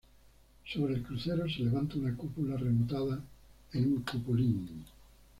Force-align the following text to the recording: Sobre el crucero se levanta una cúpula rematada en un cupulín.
Sobre 0.65 0.95
el 0.95 1.03
crucero 1.03 1.47
se 1.47 1.59
levanta 1.59 1.93
una 1.99 2.15
cúpula 2.17 2.57
rematada 2.57 3.21
en 3.73 3.83
un 3.85 4.01
cupulín. 4.01 4.67